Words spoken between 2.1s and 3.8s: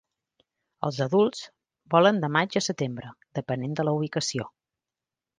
de maig a setembre, depenent